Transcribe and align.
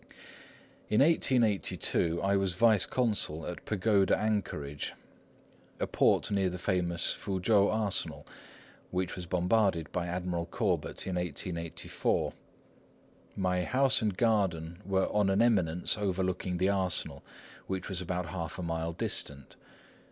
In 0.89 0.99
1882 1.01 2.21
I 2.23 2.35
was 2.35 2.55
vice 2.55 2.87
consul 2.87 3.45
at 3.45 3.63
Pagoda 3.65 4.17
Anchorage, 4.17 4.95
a 5.79 5.85
port 5.85 6.31
near 6.31 6.49
the 6.49 6.57
famous 6.57 7.13
Foochow 7.13 7.69
Arsenal 7.71 8.25
which 8.89 9.15
was 9.15 9.27
bombarded 9.27 9.91
by 9.91 10.07
Admiral 10.07 10.47
Courbet 10.47 11.05
in 11.05 11.17
1884. 11.17 12.33
My 13.35 13.63
house 13.63 14.01
and 14.01 14.17
garden 14.17 14.81
were 14.87 15.05
on 15.13 15.29
an 15.29 15.39
eminence 15.43 15.99
overlooking 15.99 16.57
the 16.57 16.69
arsenal, 16.69 17.21
which 17.67 17.87
was 17.87 18.01
about 18.01 18.29
half 18.29 18.57
a 18.57 18.63
mile 18.63 18.93
distant. 18.93 19.55